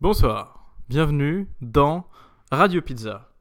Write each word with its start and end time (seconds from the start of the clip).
Bonsoir, 0.00 0.74
bienvenue 0.88 1.48
dans 1.60 2.08
Radio 2.50 2.82
Pizza. 2.82 3.32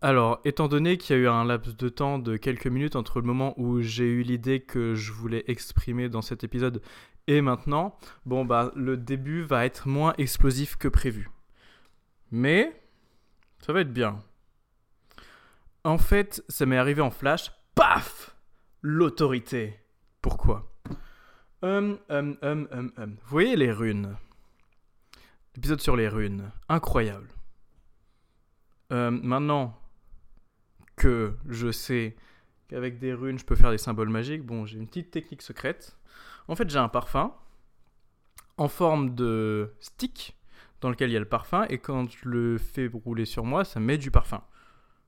Alors, 0.00 0.40
étant 0.44 0.66
donné 0.66 0.98
qu'il 0.98 1.16
y 1.16 1.18
a 1.20 1.22
eu 1.22 1.28
un 1.28 1.44
laps 1.44 1.76
de 1.76 1.88
temps 1.88 2.18
de 2.18 2.36
quelques 2.36 2.66
minutes 2.66 2.96
entre 2.96 3.20
le 3.20 3.26
moment 3.26 3.54
où 3.56 3.80
j'ai 3.80 4.04
eu 4.04 4.22
l'idée 4.22 4.60
que 4.60 4.96
je 4.96 5.12
voulais 5.12 5.44
exprimer 5.46 6.08
dans 6.08 6.20
cet 6.20 6.42
épisode 6.42 6.82
et 7.28 7.40
maintenant, 7.40 7.96
bon 8.26 8.44
bah 8.44 8.72
le 8.74 8.96
début 8.96 9.42
va 9.42 9.64
être 9.64 9.86
moins 9.86 10.14
explosif 10.18 10.76
que 10.76 10.88
prévu. 10.88 11.30
Mais 12.32 12.82
ça 13.60 13.72
va 13.72 13.82
être 13.82 13.92
bien. 13.92 14.18
En 15.84 15.96
fait, 15.96 16.44
ça 16.48 16.66
m'est 16.66 16.76
arrivé 16.76 17.02
en 17.02 17.10
flash, 17.12 17.52
paf 17.76 18.36
L'autorité. 18.82 19.78
Pourquoi? 20.20 20.74
Hum, 21.62 21.98
hum, 22.10 22.36
hum, 22.42 22.68
hum, 22.72 22.92
hum. 22.96 23.16
Vous 23.22 23.30
voyez 23.30 23.54
les 23.54 23.70
runes? 23.70 24.16
L'épisode 25.54 25.80
sur 25.80 25.96
les 25.96 26.08
runes. 26.08 26.50
Incroyable. 26.68 27.28
Euh, 28.92 29.10
maintenant 29.10 29.78
que 30.96 31.34
je 31.48 31.70
sais 31.70 32.16
qu'avec 32.68 32.98
des 32.98 33.12
runes, 33.12 33.38
je 33.38 33.44
peux 33.44 33.56
faire 33.56 33.70
des 33.70 33.78
symboles 33.78 34.08
magiques, 34.08 34.44
bon, 34.44 34.66
j'ai 34.66 34.78
une 34.78 34.86
petite 34.86 35.10
technique 35.10 35.42
secrète. 35.42 35.98
En 36.48 36.56
fait, 36.56 36.68
j'ai 36.70 36.78
un 36.78 36.88
parfum 36.88 37.34
en 38.56 38.68
forme 38.68 39.14
de 39.14 39.74
stick 39.80 40.36
dans 40.80 40.90
lequel 40.90 41.10
il 41.10 41.12
y 41.12 41.16
a 41.16 41.20
le 41.20 41.28
parfum, 41.28 41.64
et 41.68 41.78
quand 41.78 42.10
je 42.10 42.28
le 42.28 42.58
fais 42.58 42.90
rouler 42.92 43.24
sur 43.24 43.44
moi, 43.44 43.64
ça 43.64 43.78
met 43.78 43.98
du 43.98 44.10
parfum. 44.10 44.42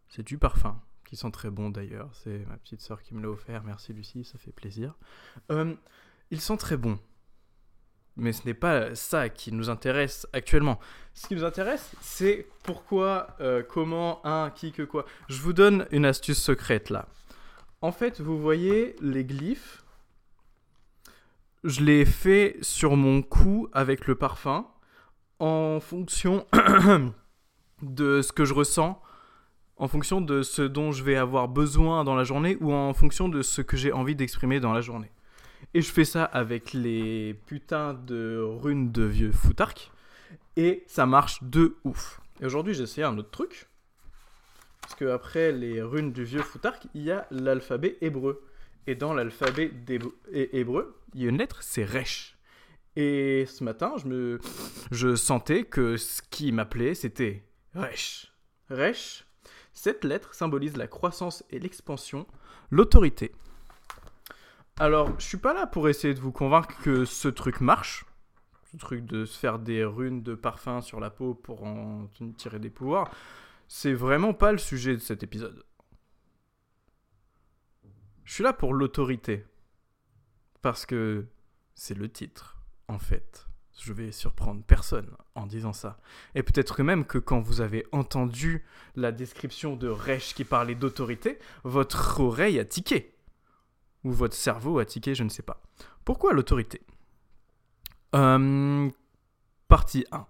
C'est 0.09 0.23
du 0.23 0.39
parfum, 0.39 0.81
qui 1.05 1.17
sent 1.17 1.31
très 1.33 1.51
bon 1.51 1.71
d'ailleurs. 1.71 2.11
C'est 2.15 2.47
ma 2.47 2.57
petite 2.57 2.81
soeur 2.81 3.03
qui 3.03 3.15
me 3.15 3.23
l'a 3.23 3.29
offert. 3.29 3.65
Merci 3.65 3.93
Lucie, 3.93 4.25
ça 4.25 4.39
fait 4.39 4.53
plaisir. 4.53 4.95
Euh, 5.51 5.75
il 6.31 6.41
sent 6.41 6.57
très 6.59 6.77
bon. 6.77 6.99
Mais 8.17 8.33
ce 8.33 8.47
n'est 8.47 8.55
pas 8.55 8.95
ça 8.95 9.29
qui 9.29 9.53
nous 9.53 9.71
intéresse 9.71 10.27
actuellement. 10.33 10.79
Ce 11.15 11.27
qui 11.27 11.35
nous 11.35 11.45
intéresse, 11.45 11.93
c'est 12.01 12.47
pourquoi, 12.63 13.29
euh, 13.41 13.63
comment, 13.63 14.25
un, 14.25 14.51
qui, 14.51 14.73
que 14.73 14.83
quoi. 14.83 15.05
Je 15.29 15.41
vous 15.41 15.53
donne 15.53 15.87
une 15.91 16.05
astuce 16.05 16.41
secrète 16.41 16.91
là. 16.91 17.07
En 17.81 17.93
fait, 17.93 18.21
vous 18.21 18.41
voyez 18.41 18.97
les 19.01 19.25
glyphes. 19.25 19.85
Je 21.65 21.83
les 21.83 22.05
fait 22.05 22.57
sur 22.63 22.97
mon 22.97 23.23
cou 23.23 23.69
avec 23.73 24.07
le 24.07 24.15
parfum 24.15 24.67
en 25.39 25.81
fonction 25.81 26.47
de 27.83 28.23
ce 28.23 28.33
que 28.33 28.45
je 28.45 28.55
ressens, 28.55 29.01
en 29.77 29.89
fonction 29.89 30.21
de 30.21 30.43
ce 30.43 30.63
dont 30.63 30.93
je 30.93 31.03
vais 31.03 31.17
avoir 31.17 31.49
besoin 31.49 32.05
dans 32.05 32.15
la 32.15 32.25
journée 32.25 32.57
ou 32.61 32.73
en 32.73 32.93
fonction 32.95 33.29
de 33.29 33.43
ce 33.43 33.61
que 33.61 33.77
j'ai 33.77 33.93
envie 33.93 34.15
d'exprimer 34.15 34.61
dans 34.61 34.73
la 34.73 34.81
journée. 34.81 35.11
Et 35.73 35.83
je 35.83 35.91
fais 35.91 36.05
ça 36.05 36.25
avec 36.25 36.73
les 36.73 37.35
putains 37.47 37.95
de 37.95 38.39
runes 38.39 38.93
de 38.93 39.05
vieux 39.05 39.33
foutarques. 39.33 39.91
Et 40.57 40.85
ça 40.87 41.07
marche 41.07 41.43
de 41.43 41.77
ouf. 41.85 42.21
Et 42.41 42.47
aujourd'hui, 42.47 42.75
j'ai 42.75 42.83
essayé 42.85 43.05
un 43.05 43.17
autre 43.19 43.31
truc. 43.31 43.69
Parce 44.83 44.95
que 44.95 45.07
après 45.07 45.51
les 45.51 45.81
runes 45.81 46.13
du 46.13 46.25
vieux 46.25 46.43
foutarque, 46.43 46.87
il 46.95 47.03
y 47.03 47.11
a 47.11 47.27
l'alphabet 47.31 47.97
hébreu. 48.01 48.45
Et 48.87 48.95
dans 48.95 49.15
l'alphabet 49.15 49.73
hébreu, 50.29 51.01
il 51.15 51.23
y 51.23 51.27
a 51.27 51.31
une 51.31 51.39
lettre, 51.39 51.63
c'est 51.63 51.85
Resh. 51.85 52.37
Et 52.97 53.47
ce 53.47 53.65
matin, 53.65 53.95
je, 53.97 54.07
me... 54.07 54.41
je 54.91 55.17
sentais 55.17 55.65
que 55.65 55.97
ce 55.97 56.21
qui 56.31 56.53
m'appelait, 56.53 56.95
c'était 56.95 57.45
Resh. 57.75 58.33
Resh, 58.69 59.27
cette 59.73 60.05
lettre 60.05 60.35
symbolise 60.35 60.77
la 60.77 60.87
croissance 60.87 61.45
et 61.51 61.59
l'expansion, 61.59 62.27
l'autorité. 62.71 63.33
Alors, 64.81 65.13
je 65.21 65.25
suis 65.25 65.39
pas 65.39 65.55
là 65.55 65.69
pour 65.69 65.89
essayer 65.89 66.15
de 66.15 66.21
vous 66.21 66.33
convaincre 66.33 66.77
que 66.83 67.05
ce 67.05 67.29
truc 67.29 67.61
marche. 67.61 68.05
Ce 68.73 68.77
truc 68.77 69.05
de 69.07 69.25
se 69.25 69.39
faire 69.39 69.61
des 69.61 69.85
runes 69.85 70.25
de 70.25 70.35
parfum 70.35 70.81
sur 70.81 70.99
la 70.99 71.11
peau 71.11 71.35
pour 71.35 71.63
en 71.63 72.09
tirer 72.37 72.59
des 72.59 72.71
pouvoirs. 72.71 73.09
C'est 73.69 73.93
vraiment 73.93 74.35
pas 74.35 74.51
le 74.51 74.59
sujet 74.59 74.95
de 74.95 75.01
cet 75.01 75.23
épisode. 75.23 75.65
Je 78.25 78.35
suis 78.35 78.43
là 78.43 78.53
pour 78.53 78.75
l'autorité. 78.75 79.45
Parce 80.61 80.87
que 80.87 81.27
c'est 81.77 81.97
le 81.97 82.11
titre, 82.11 82.59
en 82.89 82.99
fait. 82.99 83.47
Je 83.79 83.93
vais 83.93 84.11
surprendre 84.11 84.65
personne 84.65 85.17
en 85.37 85.47
disant 85.47 85.73
ça. 85.73 86.01
Et 86.35 86.43
peut-être 86.43 86.83
même 86.83 87.05
que 87.05 87.19
quand 87.19 87.41
vous 87.41 87.61
avez 87.61 87.87
entendu 87.93 88.65
la 88.97 89.13
description 89.13 89.77
de 89.77 89.89
Reich 89.89 90.35
qui 90.35 90.45
parlait 90.45 90.75
d'autorité, 90.75 91.39
votre 91.63 92.21
oreille 92.21 92.59
a 92.59 92.65
tiqué 92.65 93.14
ou 94.05 94.13
votre 94.13 94.35
cerveau 94.35 94.79
a 94.79 94.85
tiqué, 94.85 95.15
je 95.15 95.25
ne 95.25 95.29
sais 95.29 95.43
pas. 95.43 95.63
Pourquoi 96.05 96.33
l'autorité? 96.33 96.83
Euh, 98.15 98.91
Partie 99.69 100.05
1. 100.13 100.27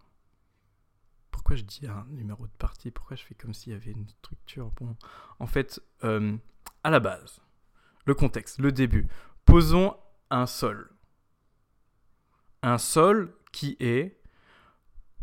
Pourquoi 1.30 1.56
je 1.56 1.64
dis 1.64 1.86
un 1.86 2.06
numéro 2.10 2.46
de 2.46 2.52
partie? 2.52 2.90
Pourquoi 2.90 3.16
je 3.16 3.24
fais 3.24 3.34
comme 3.34 3.52
s'il 3.52 3.72
y 3.72 3.76
avait 3.76 3.90
une 3.90 4.08
structure? 4.08 4.70
Bon, 4.80 4.96
en 5.40 5.46
fait, 5.46 5.80
euh, 6.04 6.36
à 6.82 6.90
la 6.90 7.00
base, 7.00 7.42
le 8.06 8.14
contexte, 8.14 8.58
le 8.58 8.72
début. 8.72 9.08
Posons 9.44 9.96
un 10.30 10.46
sol. 10.46 10.90
Un 12.62 12.78
sol 12.78 13.36
qui 13.52 13.76
est... 13.80 14.20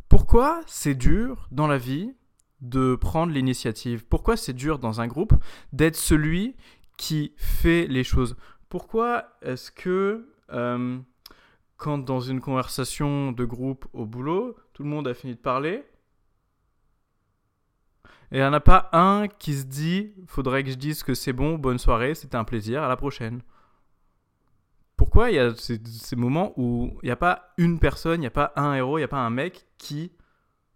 Pourquoi 0.10 0.62
c'est 0.68 0.94
dur 0.94 1.48
dans 1.52 1.68
la 1.68 1.78
vie 1.78 2.14
de 2.60 2.96
prendre 2.96 3.34
l'initiative? 3.34 4.06
Pourquoi 4.06 4.38
c'est 4.38 4.54
dur 4.54 4.78
dans 4.78 5.02
un 5.02 5.08
groupe 5.08 5.34
d'être 5.74 5.96
celui 5.96 6.56
qui 6.98 7.34
fait 7.38 7.88
les 7.88 8.04
choses. 8.04 8.36
Pourquoi 8.70 9.38
est-ce 9.42 9.72
que 9.72 10.28
euh, 10.52 11.00
quand 11.78 11.98
dans 11.98 12.22
une 12.22 12.42
conversation 12.42 13.32
de 13.32 13.44
groupe 13.46 13.86
au 13.94 14.06
boulot, 14.06 14.56
tout 14.74 14.84
le 14.84 14.90
monde 14.90 15.08
a 15.08 15.14
fini 15.14 15.34
de 15.34 15.40
parler, 15.40 15.84
et 18.32 18.38
il 18.38 18.40
n'y 18.40 18.46
en 18.46 18.54
a 18.54 18.62
pas 18.62 18.90
un 18.94 19.28
qui 19.28 19.54
se 19.54 19.66
dit 19.66 20.14
faudrait 20.26 20.64
que 20.64 20.70
je 20.70 20.76
dise 20.76 21.04
que 21.04 21.14
c'est 21.14 21.34
bon, 21.34 21.58
bonne 21.58 21.80
soirée, 21.80 22.16
c'était 22.16 22.38
un 22.38 22.46
plaisir, 22.46 22.82
à 22.82 22.88
la 22.88 22.96
prochaine 22.96 23.42
Pourquoi 24.96 25.32
il 25.32 25.36
y 25.36 25.40
a 25.40 25.54
ces, 25.56 25.82
ces 25.86 26.16
moments 26.16 26.54
où 26.56 26.98
il 27.04 27.08
n'y 27.08 27.12
a 27.12 27.18
pas 27.18 27.54
une 27.58 27.80
personne, 27.80 28.20
il 28.20 28.22
n'y 28.22 28.28
a 28.28 28.32
pas 28.32 28.54
un 28.56 28.74
héros, 28.74 28.98
il 28.98 29.02
n'y 29.02 29.06
a 29.06 29.10
pas 29.10 29.20
un 29.20 29.30
mec 29.30 29.66
qui 29.78 30.14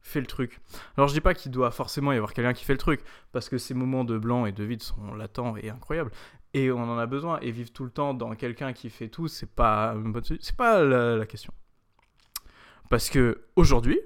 fait 0.06 0.20
le 0.20 0.28
truc. 0.28 0.62
Alors 0.98 1.08
je 1.10 1.14
dis 1.14 1.20
pas 1.20 1.34
qu'il 1.34 1.52
doit 1.52 1.72
forcément 1.72 2.14
y 2.14 2.16
avoir 2.16 2.34
quelqu'un 2.34 2.54
qui 2.54 2.64
fait 2.64 2.74
le 2.74 2.80
truc, 2.80 3.02
parce 3.32 3.50
que 3.50 3.58
ces 3.58 3.74
moments 3.74 4.04
de 4.04 4.18
blanc 4.18 4.46
et 4.46 4.52
de 4.52 4.64
vide 4.64 4.84
sont 4.84 5.16
latents 5.16 5.58
et 5.58 5.70
incroyables, 5.70 6.12
et 6.54 6.72
on 6.72 6.84
en 6.84 6.98
a 6.98 7.08
besoin. 7.08 7.40
Et 7.42 7.52
vivre 7.52 7.72
tout 7.72 7.84
le 7.84 7.90
temps 7.90 8.14
dans 8.14 8.34
quelqu'un 8.36 8.72
qui 8.72 8.90
fait 8.92 9.10
tout, 9.10 9.28
c'est 9.28 9.50
pas 9.50 9.96
c'est 10.42 10.56
pas 10.56 10.84
la, 10.84 11.26
question. 11.26 11.52
Parce 12.90 13.10
que 13.10 13.46
aujourd'hui, 13.56 14.00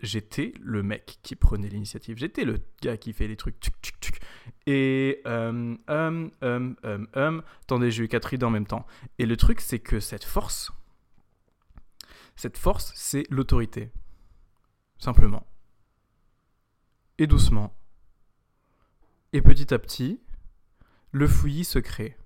j'étais 0.00 0.52
le 0.60 0.82
mec 0.82 1.20
qui 1.22 1.36
prenait 1.36 1.68
l'initiative, 1.68 2.18
j'étais 2.18 2.44
le 2.44 2.58
gars 2.82 2.96
qui 2.96 3.12
fait 3.12 3.28
les 3.28 3.36
trucs, 3.36 3.54
et 4.66 5.22
euh, 5.26 5.48
hum, 5.48 5.78
hum, 5.88 6.30
hum, 6.82 7.06
hum. 7.14 7.42
attendez, 7.62 7.92
j'ai 7.92 8.02
eu 8.02 8.08
quatre 8.08 8.34
idées 8.34 8.46
en 8.46 8.50
même 8.50 8.66
temps. 8.66 8.84
Et 9.20 9.26
le 9.26 9.36
truc, 9.36 9.60
c'est 9.60 9.78
que 9.78 10.00
cette 10.00 10.24
force, 10.24 10.72
cette 12.34 12.58
force, 12.58 12.92
c'est 12.96 13.22
l'autorité. 13.30 13.92
Simplement. 14.98 15.46
Et 17.18 17.26
doucement. 17.26 17.74
Et 19.32 19.42
petit 19.42 19.72
à 19.72 19.78
petit, 19.78 20.20
le 21.12 21.26
fouillis 21.26 21.64
se 21.64 21.78
crée. 21.78 22.16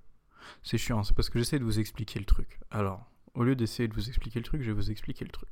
C'est 0.63 0.77
chiant, 0.77 1.03
c'est 1.03 1.15
parce 1.15 1.29
que 1.29 1.39
j'essaie 1.39 1.59
de 1.59 1.63
vous 1.63 1.79
expliquer 1.79 2.19
le 2.19 2.25
truc. 2.25 2.59
Alors, 2.69 3.09
au 3.33 3.43
lieu 3.43 3.55
d'essayer 3.55 3.87
de 3.87 3.93
vous 3.93 4.09
expliquer 4.09 4.39
le 4.39 4.45
truc, 4.45 4.61
je 4.61 4.67
vais 4.67 4.75
vous 4.75 4.91
expliquer 4.91 5.25
le 5.25 5.31
truc. 5.31 5.49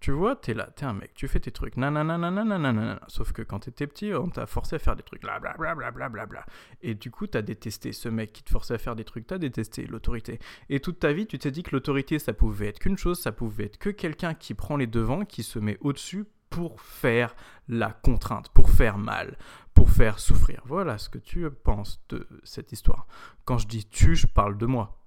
Tu 0.00 0.12
vois, 0.12 0.34
t'es 0.34 0.54
là, 0.54 0.70
t'es 0.74 0.86
un 0.86 0.94
mec, 0.94 1.12
tu 1.14 1.28
fais 1.28 1.40
tes 1.40 1.50
trucs, 1.50 1.76
nanana, 1.76 2.16
nanana, 2.16 2.56
nanana. 2.56 3.00
Sauf 3.08 3.32
que 3.32 3.42
quand 3.42 3.60
t'étais 3.60 3.86
petit, 3.86 4.14
on 4.14 4.30
t'a 4.30 4.46
forcé 4.46 4.76
à 4.76 4.78
faire 4.78 4.96
des 4.96 5.02
trucs, 5.02 5.20
blablabla, 5.20 5.74
blablabla. 5.74 6.26
Bla. 6.26 6.46
Et 6.80 6.94
du 6.94 7.10
coup, 7.10 7.26
t'as 7.26 7.42
détesté 7.42 7.92
ce 7.92 8.08
mec 8.08 8.32
qui 8.32 8.42
te 8.42 8.50
forçait 8.50 8.74
à 8.74 8.78
faire 8.78 8.96
des 8.96 9.04
trucs, 9.04 9.26
t'as 9.26 9.36
détesté 9.36 9.86
l'autorité. 9.86 10.38
Et 10.70 10.80
toute 10.80 11.00
ta 11.00 11.12
vie, 11.12 11.26
tu 11.26 11.38
t'es 11.38 11.50
dit 11.50 11.62
que 11.62 11.72
l'autorité, 11.72 12.18
ça 12.18 12.32
pouvait 12.32 12.68
être 12.68 12.78
qu'une 12.78 12.96
chose, 12.96 13.20
ça 13.20 13.32
pouvait 13.32 13.64
être 13.64 13.76
que 13.76 13.90
quelqu'un 13.90 14.32
qui 14.32 14.54
prend 14.54 14.76
les 14.76 14.86
devants, 14.86 15.26
qui 15.26 15.42
se 15.42 15.58
met 15.58 15.76
au-dessus 15.82 16.24
pour 16.50 16.80
faire 16.80 17.34
la 17.68 17.92
contrainte, 17.92 18.50
pour 18.50 18.68
faire 18.70 18.98
mal, 18.98 19.38
pour 19.72 19.88
faire 19.90 20.18
souffrir. 20.18 20.60
Voilà 20.66 20.98
ce 20.98 21.08
que 21.08 21.18
tu 21.18 21.48
penses 21.50 22.04
de 22.08 22.26
cette 22.42 22.72
histoire. 22.72 23.06
Quand 23.44 23.58
je 23.58 23.68
dis 23.68 23.86
tu, 23.86 24.16
je 24.16 24.26
parle 24.26 24.58
de 24.58 24.66
moi. 24.66 24.98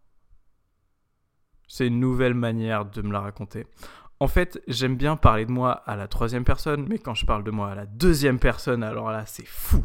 C'est 1.67 1.87
une 1.87 1.99
nouvelle 1.99 2.33
manière 2.33 2.85
de 2.85 3.01
me 3.01 3.11
la 3.11 3.19
raconter. 3.19 3.67
En 4.19 4.27
fait, 4.27 4.61
j'aime 4.67 4.95
bien 4.95 5.17
parler 5.17 5.45
de 5.45 5.51
moi 5.51 5.71
à 5.71 5.95
la 5.95 6.07
troisième 6.07 6.45
personne, 6.45 6.87
mais 6.87 6.97
quand 6.97 7.13
je 7.13 7.25
parle 7.25 7.43
de 7.43 7.51
moi 7.51 7.71
à 7.71 7.75
la 7.75 7.85
deuxième 7.85 8.39
personne, 8.39 8.83
alors 8.83 9.11
là, 9.11 9.25
c'est 9.25 9.45
fou. 9.45 9.81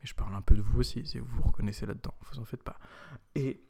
Mais 0.00 0.06
je 0.06 0.14
parle 0.14 0.34
un 0.34 0.42
peu 0.42 0.54
de 0.54 0.62
vous 0.62 0.80
aussi, 0.80 1.04
si 1.04 1.18
vous 1.18 1.26
vous 1.26 1.42
reconnaissez 1.42 1.84
là-dedans, 1.84 2.14
vous 2.30 2.38
en 2.38 2.44
faites 2.44 2.62
pas. 2.62 2.78
Et 3.34 3.60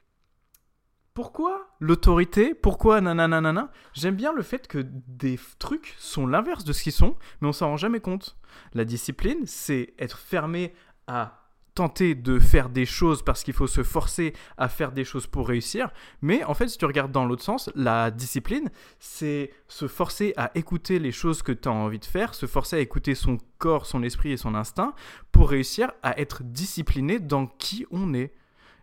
pourquoi 1.19 1.67
l'autorité 1.81 2.55
Pourquoi 2.55 3.01
nanana 3.01 3.73
J'aime 3.93 4.15
bien 4.15 4.33
le 4.33 4.43
fait 4.43 4.69
que 4.69 4.87
des 5.09 5.37
trucs 5.59 5.97
sont 5.99 6.29
l'inverse 6.29 6.63
de 6.63 6.73
ce 6.73 6.81
qu'ils 6.81 6.93
sont, 6.93 7.17
mais 7.41 7.49
on 7.49 7.53
s'en 7.53 7.71
rend 7.71 7.77
jamais 7.77 7.99
compte. 7.99 8.37
La 8.73 8.85
discipline, 8.85 9.41
c'est 9.45 9.95
être 9.99 10.17
fermé 10.17 10.75
à 11.09 11.43
tenter 11.75 12.15
de 12.15 12.39
faire 12.39 12.69
des 12.69 12.87
choses 12.87 13.25
parce 13.25 13.43
qu'il 13.43 13.53
faut 13.53 13.67
se 13.67 13.83
forcer 13.83 14.33
à 14.59 14.69
faire 14.69 14.93
des 14.93 15.03
choses 15.03 15.27
pour 15.27 15.49
réussir. 15.49 15.91
Mais 16.23 16.45
en 16.45 16.55
fait, 16.55 16.69
si 16.69 16.79
tu 16.79 16.85
regardes 16.85 17.11
dans 17.11 17.27
l'autre 17.27 17.43
sens, 17.43 17.69
la 17.75 18.13
discipline, 18.13 18.71
c'est 19.01 19.51
se 19.67 19.89
forcer 19.89 20.35
à 20.37 20.53
écouter 20.55 21.01
les 21.01 21.11
choses 21.11 21.43
que 21.43 21.51
tu 21.51 21.69
as 21.69 21.73
envie 21.73 21.99
de 21.99 22.05
faire, 22.05 22.33
se 22.33 22.47
forcer 22.47 22.77
à 22.77 22.79
écouter 22.79 23.17
son 23.17 23.39
corps, 23.59 23.87
son 23.87 24.05
esprit 24.05 24.31
et 24.31 24.37
son 24.37 24.55
instinct 24.55 24.95
pour 25.33 25.51
réussir 25.51 25.91
à 26.05 26.21
être 26.21 26.45
discipliné 26.45 27.19
dans 27.19 27.49
qui 27.49 27.87
on 27.91 28.15
est. 28.15 28.38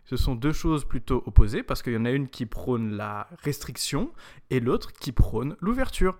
Ce 0.06 0.16
sont 0.16 0.36
deux 0.36 0.52
choses 0.52 0.84
plutôt 0.84 1.22
opposées 1.26 1.62
parce 1.62 1.82
qu'il 1.82 1.92
y 1.92 1.96
en 1.96 2.04
a 2.04 2.10
une 2.10 2.28
qui 2.28 2.46
prône 2.46 2.96
la 2.96 3.28
restriction 3.42 4.12
et 4.50 4.60
l'autre 4.60 4.92
qui 4.92 5.12
prône 5.12 5.56
l'ouverture. 5.60 6.16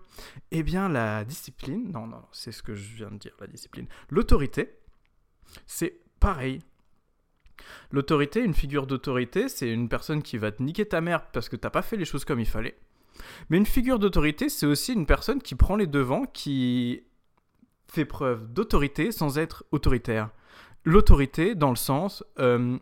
Eh 0.51 0.63
bien, 0.63 0.89
la 0.89 1.25
discipline, 1.25 1.93
non, 1.93 2.07
non, 2.07 2.23
c'est 2.33 2.53
ce 2.53 2.63
que 2.63 2.75
je 2.75 2.97
viens 2.97 3.11
de 3.11 3.19
dire, 3.19 3.33
la 3.41 3.47
discipline. 3.47 3.87
L'autorité, 4.11 4.77
c'est 5.67 6.01
pareil. 6.19 6.61
L'autorité, 7.93 8.41
une 8.41 8.55
figure 8.55 8.87
d'autorité, 8.87 9.49
c'est 9.49 9.71
une 9.71 9.89
personne 9.89 10.23
qui 10.23 10.37
va 10.37 10.51
te 10.51 10.63
niquer 10.63 10.87
ta 10.87 11.01
mère 11.01 11.31
parce 11.31 11.49
que 11.49 11.57
t'as 11.57 11.71
pas 11.71 11.83
fait 11.83 11.97
les 11.97 12.05
choses 12.05 12.25
comme 12.25 12.41
il 12.41 12.47
fallait. 12.47 12.77
Mais 13.49 13.57
une 13.57 13.67
figure 13.67 13.99
d'autorité, 13.99 14.49
c'est 14.49 14.67
aussi 14.67 14.93
une 14.93 15.07
personne 15.07 15.41
qui 15.41 15.55
prend 15.55 15.77
les 15.77 15.87
devants, 15.87 16.27
qui 16.27 17.05
fait 17.89 18.05
preuve 18.05 18.53
d'autorité 18.53 19.13
sans 19.13 19.39
être 19.39 19.65
autoritaire. 19.71 20.31
L'autorité, 20.85 21.55
dans 21.55 21.71
le 21.71 21.77
sens 21.77 22.25
euh, 22.39 22.79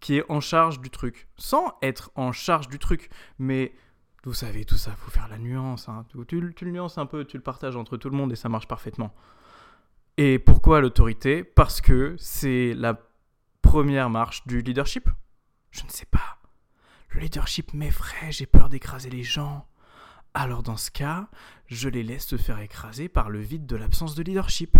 qui 0.00 0.16
est 0.16 0.24
en 0.30 0.40
charge 0.40 0.80
du 0.80 0.90
truc, 0.90 1.28
sans 1.36 1.74
être 1.82 2.10
en 2.14 2.32
charge 2.32 2.68
du 2.68 2.78
truc, 2.78 3.10
mais 3.38 3.72
vous 4.24 4.34
savez, 4.34 4.64
tout 4.64 4.76
ça, 4.76 4.92
faut 4.92 5.10
faire 5.10 5.28
la 5.28 5.38
nuance. 5.38 5.88
Hein. 5.88 6.04
Tu, 6.26 6.52
tu, 6.54 6.64
le 6.64 6.70
nuances 6.70 6.98
un 6.98 7.06
peu, 7.06 7.24
tu 7.24 7.36
le 7.36 7.42
partages 7.42 7.76
entre 7.76 7.96
tout 7.96 8.10
le 8.10 8.16
monde 8.16 8.32
et 8.32 8.36
ça 8.36 8.48
marche 8.48 8.68
parfaitement. 8.68 9.14
Et 10.18 10.38
pourquoi 10.38 10.80
l'autorité? 10.80 11.42
Parce 11.42 11.80
que 11.80 12.16
c'est 12.18 12.74
la 12.74 13.00
première 13.62 14.10
marche 14.10 14.46
du 14.46 14.60
leadership? 14.60 15.08
Je 15.70 15.84
ne 15.84 15.88
sais 15.88 16.06
pas. 16.06 16.38
Le 17.10 17.20
leadership 17.20 17.72
m'effraie, 17.72 18.30
j'ai 18.30 18.46
peur 18.46 18.68
d'écraser 18.68 19.08
les 19.08 19.22
gens. 19.22 19.66
Alors 20.34 20.62
dans 20.62 20.76
ce 20.76 20.90
cas, 20.90 21.28
je 21.66 21.88
les 21.88 22.02
laisse 22.02 22.26
se 22.26 22.36
faire 22.36 22.58
écraser 22.60 23.08
par 23.08 23.30
le 23.30 23.40
vide 23.40 23.66
de 23.66 23.76
l'absence 23.76 24.14
de 24.14 24.22
leadership. 24.22 24.76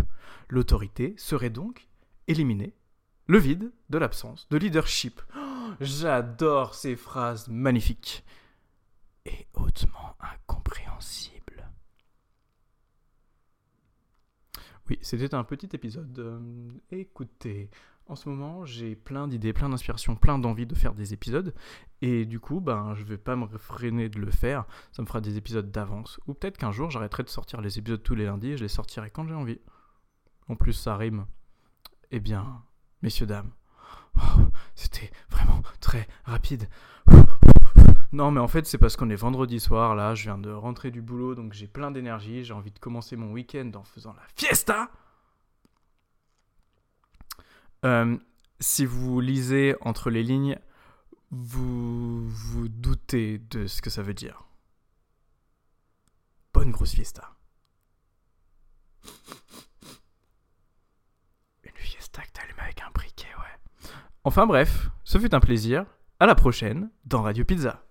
L'autorité 0.48 1.14
serait 1.16 1.50
donc 1.50 1.88
éliminée. 2.28 2.74
Le 3.30 3.38
vide 3.38 3.70
de 3.90 3.98
l'absence 3.98 4.48
de 4.50 4.56
leadership. 4.56 5.22
Oh, 5.36 5.70
j'adore 5.80 6.74
ces 6.74 6.96
phrases 6.96 7.46
magnifiques 7.46 8.24
et 9.24 9.46
hautement 9.54 10.16
incompréhensibles. 10.18 11.70
Oui, 14.88 14.98
c'était 15.00 15.32
un 15.32 15.44
petit 15.44 15.68
épisode. 15.74 16.18
Euh, 16.18 16.40
écoutez, 16.90 17.70
en 18.08 18.16
ce 18.16 18.28
moment, 18.28 18.64
j'ai 18.64 18.96
plein 18.96 19.28
d'idées, 19.28 19.52
plein 19.52 19.68
d'inspirations, 19.68 20.16
plein 20.16 20.40
d'envie 20.40 20.66
de 20.66 20.74
faire 20.74 20.94
des 20.94 21.14
épisodes. 21.14 21.54
Et 22.02 22.24
du 22.24 22.40
coup, 22.40 22.58
ben, 22.58 22.96
je 22.96 23.04
vais 23.04 23.16
pas 23.16 23.36
me 23.36 23.46
freiner 23.58 24.08
de 24.08 24.18
le 24.18 24.32
faire. 24.32 24.64
Ça 24.90 25.02
me 25.02 25.06
fera 25.06 25.20
des 25.20 25.36
épisodes 25.36 25.70
d'avance. 25.70 26.18
Ou 26.26 26.34
peut-être 26.34 26.58
qu'un 26.58 26.72
jour, 26.72 26.90
j'arrêterai 26.90 27.22
de 27.22 27.28
sortir 27.28 27.60
les 27.60 27.78
épisodes 27.78 28.02
tous 28.02 28.16
les 28.16 28.24
lundis 28.24 28.50
et 28.50 28.56
je 28.56 28.64
les 28.64 28.68
sortirai 28.68 29.08
quand 29.08 29.28
j'ai 29.28 29.34
envie. 29.34 29.60
En 30.48 30.56
plus, 30.56 30.72
ça 30.72 30.96
rime. 30.96 31.26
Eh 32.10 32.18
bien, 32.18 32.64
messieurs, 33.02 33.26
dames, 33.26 33.50
c'était 34.74 35.10
vraiment 35.30 35.62
très 35.80 36.08
rapide. 36.24 36.68
Non, 38.12 38.32
mais 38.32 38.40
en 38.40 38.48
fait, 38.48 38.66
c'est 38.66 38.78
parce 38.78 38.96
qu'on 38.96 39.08
est 39.10 39.16
vendredi 39.16 39.60
soir, 39.60 39.94
là, 39.94 40.14
je 40.14 40.24
viens 40.24 40.38
de 40.38 40.50
rentrer 40.50 40.90
du 40.90 41.00
boulot, 41.00 41.36
donc 41.36 41.52
j'ai 41.52 41.68
plein 41.68 41.92
d'énergie, 41.92 42.44
j'ai 42.44 42.54
envie 42.54 42.72
de 42.72 42.78
commencer 42.78 43.14
mon 43.14 43.30
week-end 43.30 43.70
en 43.74 43.84
faisant 43.84 44.12
la 44.14 44.22
fiesta. 44.34 44.90
Euh, 47.84 48.16
si 48.58 48.84
vous 48.84 49.20
lisez 49.20 49.76
entre 49.80 50.10
les 50.10 50.24
lignes, 50.24 50.58
vous 51.30 52.28
vous 52.28 52.68
doutez 52.68 53.38
de 53.38 53.66
ce 53.66 53.80
que 53.80 53.90
ça 53.90 54.02
veut 54.02 54.14
dire. 54.14 54.44
Bonne 56.52 56.72
grosse 56.72 56.92
fiesta. 56.94 57.36
Avec 62.58 62.82
un 62.82 62.90
briquet, 62.92 63.28
ouais. 63.38 63.90
Enfin 64.24 64.46
bref, 64.46 64.90
ce 65.04 65.18
fut 65.18 65.34
un 65.34 65.40
plaisir. 65.40 65.84
À 66.18 66.26
la 66.26 66.34
prochaine 66.34 66.90
dans 67.06 67.22
Radio 67.22 67.44
Pizza. 67.44 67.82